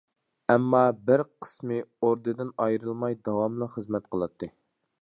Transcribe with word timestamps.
ئەمما، 0.53 0.79
بىر 1.09 1.23
قىسمى 1.45 1.77
ئوردىدىن 2.01 2.51
ئايرىلماي 2.65 3.21
داۋاملىق 3.29 3.75
خىزمەت 3.77 4.11
قىلاتتى. 4.17 4.53